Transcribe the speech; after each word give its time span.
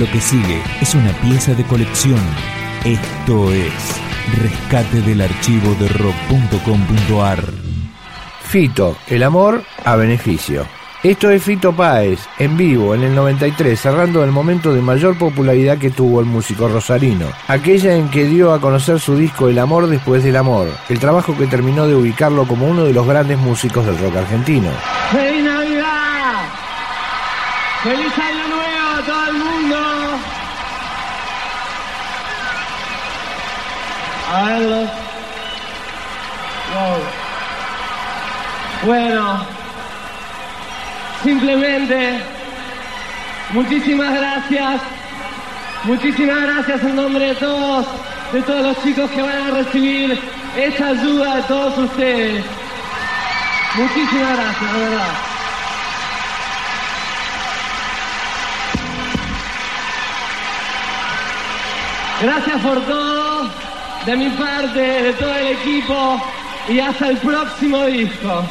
Lo 0.00 0.10
que 0.10 0.20
sigue 0.22 0.62
es 0.80 0.94
una 0.94 1.12
pieza 1.20 1.52
de 1.52 1.62
colección. 1.62 2.18
Esto 2.86 3.52
es 3.52 4.00
Rescate 4.40 5.02
del 5.02 5.20
archivo 5.20 5.74
de 5.74 5.88
rock.com.ar. 5.88 7.44
Fito, 8.42 8.96
el 9.08 9.22
amor 9.22 9.62
a 9.84 9.96
beneficio. 9.96 10.66
Esto 11.02 11.28
es 11.28 11.42
Fito 11.42 11.74
Páez, 11.74 12.18
en 12.38 12.56
vivo, 12.56 12.94
en 12.94 13.02
el 13.02 13.14
93, 13.14 13.78
cerrando 13.78 14.24
el 14.24 14.30
momento 14.30 14.72
de 14.72 14.80
mayor 14.80 15.18
popularidad 15.18 15.76
que 15.76 15.90
tuvo 15.90 16.20
el 16.20 16.26
músico 16.26 16.66
rosarino, 16.66 17.26
aquella 17.48 17.94
en 17.94 18.08
que 18.08 18.24
dio 18.24 18.54
a 18.54 18.60
conocer 18.60 19.00
su 19.00 19.16
disco 19.16 19.48
El 19.48 19.58
amor 19.58 19.86
después 19.86 20.24
del 20.24 20.36
amor, 20.36 20.68
el 20.88 20.98
trabajo 20.98 21.36
que 21.36 21.46
terminó 21.46 21.86
de 21.86 21.94
ubicarlo 21.94 22.48
como 22.48 22.66
uno 22.66 22.84
de 22.84 22.94
los 22.94 23.06
grandes 23.06 23.36
músicos 23.36 23.84
del 23.84 23.98
rock 23.98 24.16
argentino. 24.16 24.70
¡Feliz 25.12 25.44
Navidad! 25.44 26.69
¡Feliz 27.82 28.12
Año 28.18 28.46
Nuevo 28.48 28.98
a 28.98 29.02
todo 29.06 29.26
el 29.26 29.32
mundo! 29.32 29.76
A 34.34 34.44
verlo. 34.44 34.76
Wow. 36.74 36.98
Bueno. 38.84 39.46
Simplemente, 41.22 42.20
muchísimas 43.50 44.14
gracias. 44.14 44.82
Muchísimas 45.84 46.42
gracias 46.42 46.82
en 46.82 46.96
nombre 46.96 47.28
de 47.28 47.34
todos, 47.36 47.86
de 48.32 48.42
todos 48.42 48.62
los 48.62 48.82
chicos 48.82 49.10
que 49.10 49.22
van 49.22 49.42
a 49.42 49.50
recibir 49.52 50.20
esa 50.54 50.88
ayuda 50.88 51.36
de 51.36 51.42
todos 51.44 51.78
ustedes. 51.78 52.44
Muchísimas 53.74 54.36
gracias, 54.36 54.72
de 54.72 54.80
verdad. 54.80 55.29
Gracias 62.22 62.60
por 62.60 62.78
todo, 62.82 63.48
de 64.04 64.16
mi 64.16 64.28
parte, 64.30 64.78
de 64.78 65.12
todo 65.14 65.34
el 65.36 65.48
equipo 65.48 66.22
y 66.68 66.78
hasta 66.78 67.08
el 67.08 67.16
próximo 67.16 67.86
disco. 67.86 68.44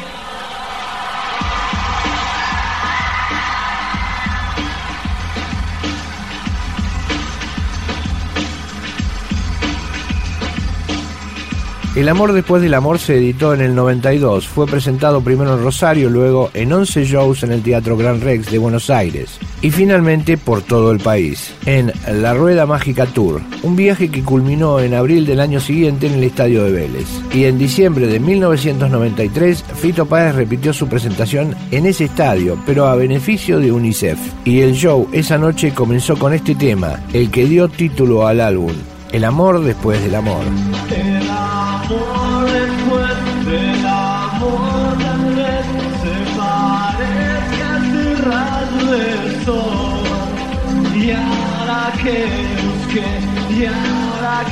El 11.95 12.08
amor 12.08 12.34
después 12.34 12.62
del 12.62 12.76
amor 12.76 13.00
se 13.00 13.18
editó 13.18 13.54
en 13.54 13.62
el 13.62 13.73
92. 13.73 14.48
Fue 14.48 14.68
presentado 14.68 15.22
primero 15.22 15.56
en 15.56 15.64
Rosario, 15.64 16.09
luego 16.09 16.52
en 16.54 16.72
11 16.72 17.06
shows 17.06 17.44
en 17.44 17.52
el 17.52 17.64
Teatro 17.64 17.98
Gran 17.98 18.22
Rex 18.22 18.52
de 18.52 18.59
Buenos 18.59 18.90
Aires 18.90 19.40
y 19.62 19.72
finalmente 19.72 20.38
por 20.38 20.62
todo 20.62 20.92
el 20.92 21.00
país, 21.00 21.54
en 21.66 21.92
La 22.22 22.34
Rueda 22.34 22.66
Mágica 22.66 23.06
Tour, 23.08 23.42
un 23.64 23.76
viaje 23.76 24.09
que 24.09 24.23
culminó 24.23 24.80
en 24.80 24.94
abril 24.94 25.26
del 25.26 25.40
año 25.40 25.59
siguiente 25.59 26.08
en 26.08 26.14
el 26.14 26.23
Estadio 26.23 26.64
de 26.64 26.72
Vélez. 26.72 27.08
Y 27.34 27.46
en 27.46 27.58
diciembre 27.58 28.08
de 28.08 28.20
1993, 28.20 29.64
Fito 29.76 30.06
Páez 30.06 30.36
repitió 30.36 30.74
su 30.74 30.88
presentación 30.88 31.56
en 31.72 31.86
ese 31.86 32.06
estadio, 32.06 32.58
pero 32.66 32.88
a 32.88 32.96
beneficio 32.96 33.59
de 33.59 33.72
UNICEF. 33.72 34.20
Y 34.46 34.62
el 34.62 34.74
show 34.74 35.09
esa 35.12 35.38
noche 35.38 35.74
comenzó 35.74 36.18
con 36.18 36.34
este 36.34 36.56
tema, 36.56 37.00
el 37.14 37.31
que 37.31 37.46
dio 37.46 37.68
título 37.68 38.28
al 38.28 38.42
álbum, 38.42 38.74
El 39.12 39.24
amor 39.24 39.62
después 39.64 40.02
del 40.02 40.16
amor. 40.16 40.46
amor 40.46 41.19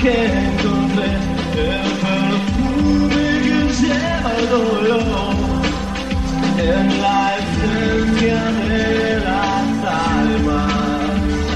que 0.02 0.26
encontré 0.26 1.09
el 1.58 1.90
perfume 2.06 3.26
que 3.45 3.60
lleva 3.80 4.32
el 4.39 4.49
dolor 4.49 5.36
en 6.60 7.02
la 7.02 7.36
esencia 7.38 8.42
de 8.70 9.20
las 9.27 9.67
almas, 10.16 11.11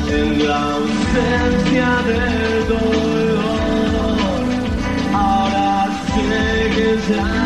en 0.10 0.48
la 0.48 0.62
ausencia 0.74 1.90
del 2.08 2.68
dolor. 2.68 4.40
Ahora 5.14 5.90
sé 6.14 6.70
que 6.76 7.14
ya 7.14 7.41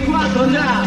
24 0.00 0.50
ya. 0.52 0.82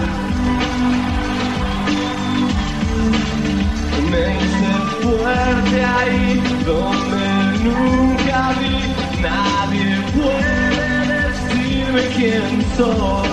Me 4.12 4.22
hice 4.38 4.72
fuerte 5.02 5.84
ahí 5.84 6.42
donde 6.66 7.24
nunca 7.64 8.54
vi. 8.60 9.22
Nadie 9.22 9.90
puede 10.16 10.82
decirme 11.08 12.02
quién 12.16 12.66
soy. 12.78 13.29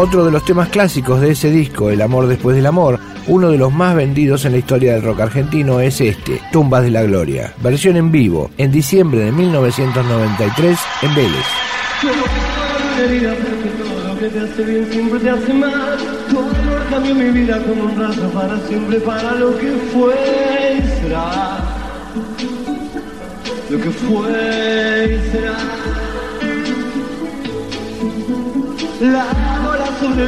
Otro 0.00 0.24
de 0.24 0.30
los 0.30 0.44
temas 0.44 0.68
clásicos 0.68 1.20
de 1.20 1.32
ese 1.32 1.50
disco, 1.50 1.90
El 1.90 2.00
amor 2.02 2.28
después 2.28 2.54
del 2.54 2.66
amor, 2.66 3.00
uno 3.26 3.50
de 3.50 3.58
los 3.58 3.72
más 3.72 3.96
vendidos 3.96 4.44
en 4.44 4.52
la 4.52 4.58
historia 4.58 4.92
del 4.92 5.02
rock 5.02 5.22
argentino 5.22 5.80
es 5.80 6.00
este, 6.00 6.40
Tumbas 6.52 6.84
de 6.84 6.92
la 6.92 7.02
Gloria, 7.02 7.52
versión 7.60 7.96
en 7.96 8.12
vivo, 8.12 8.48
en 8.58 8.70
diciembre 8.70 9.22
de 9.22 9.32
1993 9.32 10.78
en 11.02 11.14
Vélez. 11.16 11.44
lo 23.68 23.78
que 23.80 23.90
fue 23.90 25.18
y 25.18 25.30
será. 29.00 29.47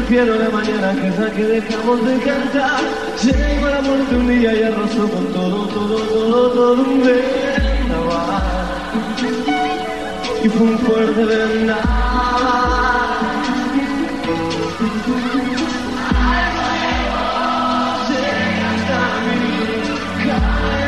Piano 0.08 0.32
de 0.34 0.48
mañana 0.48 0.92
que 0.92 1.08
es 1.08 1.32
que 1.32 1.44
dejamos 1.44 2.04
de 2.04 2.18
cantar. 2.18 2.80
Llegó 3.22 3.68
la 3.68 3.80
muerte 3.80 4.14
un 4.16 4.28
día 4.28 4.54
y 4.54 4.62
arrasó 4.62 5.08
con 5.08 5.26
todo, 5.32 5.66
todo, 5.66 5.98
todo, 5.98 6.50
todo 6.50 6.82
un 6.82 7.00
vendaval. 7.00 8.42
Y 10.42 10.48
fue 10.48 10.66
un 10.66 10.78
fuerte 10.78 11.24
vendaval. 11.24 11.80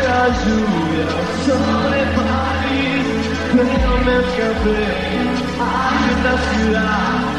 la 0.08 0.28
lluvia 0.44 1.08
sobre 1.46 2.00
París, 2.16 3.06
pero 3.52 3.92
me 4.04 4.14
escapé 4.22 4.82
a 5.58 5.70
esta 6.10 6.32
ciudad 6.54 7.31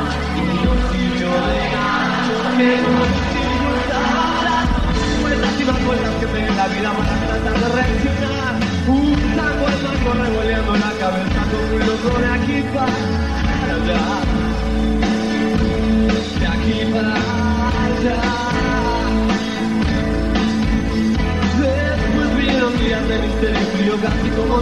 no 2.55 3.05
disfrutaba 3.09 4.25
las 5.41 5.59
y 5.59 5.63
más 5.65 5.79
cosas 5.79 6.13
que 6.19 6.27
me 6.27 6.39
la 6.55 6.67
vida 6.67 6.93
para 6.93 7.13
tratar 7.25 7.55
de 7.59 7.67
reaccionar. 7.75 8.53
Un 8.87 9.15
tango 9.35 9.65
al 9.67 9.77
revoleando 10.19 10.73
la 10.73 10.91
cabeza 10.99 11.41
como 11.49 11.75
un 11.75 11.79
loco 11.79 12.19
de 12.19 12.27
aquí 12.27 12.57
para 12.73 13.73
allá. 13.75 14.03
De 16.39 16.47
aquí 16.47 16.77
para 16.93 17.13
allá. 17.85 18.43
días 22.79 23.07
de 23.07 23.19
misterio 23.19 23.95
casi 24.01 24.29
como 24.29 24.52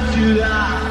after 0.00 0.34
that. 0.34 0.89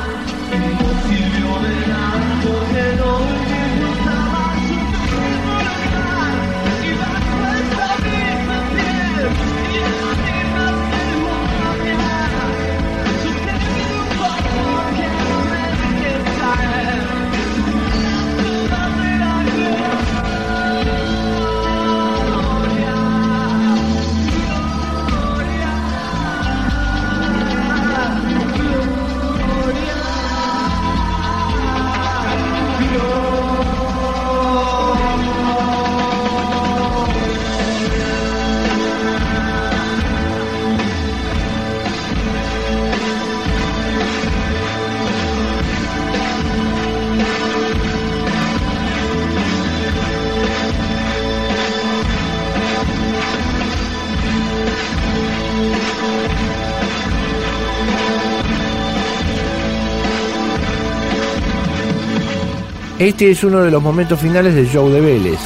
Este 63.00 63.32
es 63.32 63.46
uno 63.46 63.62
de 63.62 63.72
los 63.72 63.82
momentos 63.82 64.20
finales 64.20 64.54
del 64.56 64.68
show 64.68 64.90
de 64.90 65.00
Vélez. 65.00 65.40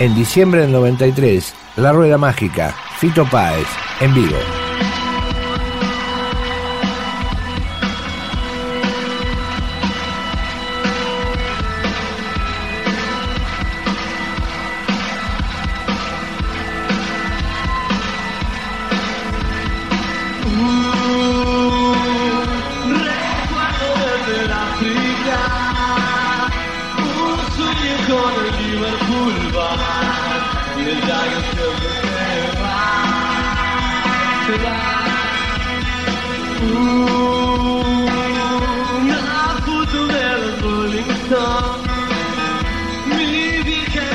En 0.00 0.14
diciembre 0.14 0.60
del 0.60 0.72
93, 0.72 1.54
La 1.76 1.92
Rueda 1.92 2.18
Mágica, 2.18 2.74
Fito 2.98 3.24
Páez, 3.24 3.66
en 4.02 4.12
vivo. 4.12 4.36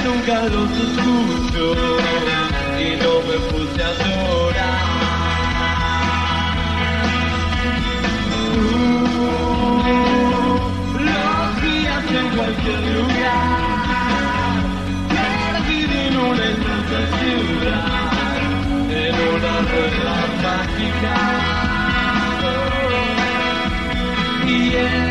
Nunca 0.05 0.41
los 0.49 0.71
escucho 0.71 1.63
y 2.79 2.95
no 2.97 3.13
me 3.27 3.37
puse 3.49 3.81
a 3.83 3.91
llorar. 3.93 4.87
Uh, 8.55 9.97
los 11.05 11.61
días 11.61 12.05
en 12.19 12.27
cualquier 12.35 12.81
lugar, 12.97 14.57
perdido 15.09 15.95
en 16.07 16.15
una 16.17 16.45
inmensa 16.53 16.99
ciudad, 17.19 18.37
en 18.89 19.15
una 19.35 19.53
rueda 19.71 20.15
mágica. 20.43 21.15
Y 24.47 24.51
él, 24.75 25.09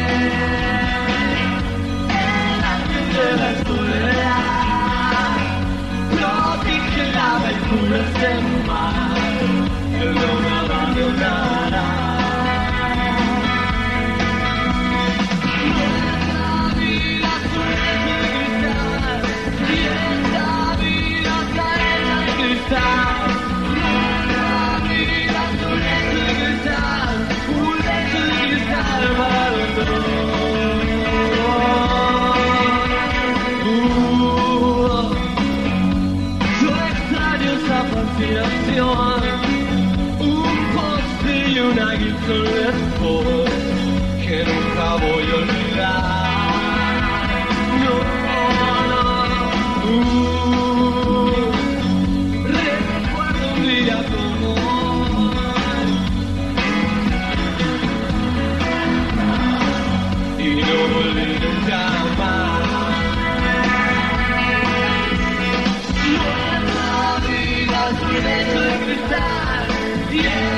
y 70.18 70.57